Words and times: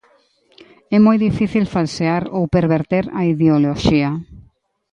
É 0.95 0.97
moi 1.05 1.17
difícil 1.27 1.65
falsear 1.75 2.23
ou 2.37 2.43
perverter 2.55 3.05
a 3.19 3.21
ideoloxía. 3.33 4.09